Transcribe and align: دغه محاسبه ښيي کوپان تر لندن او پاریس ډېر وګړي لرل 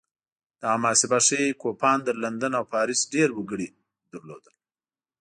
دغه 0.61 0.77
محاسبه 0.83 1.17
ښيي 1.27 1.51
کوپان 1.61 1.97
تر 2.05 2.15
لندن 2.23 2.51
او 2.59 2.65
پاریس 2.73 3.01
ډېر 3.13 3.29
وګړي 3.33 3.67
لرل 4.11 4.41